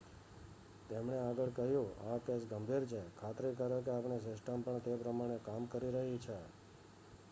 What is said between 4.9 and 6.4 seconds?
પ્રમાણે કામ કરી રહી છે.""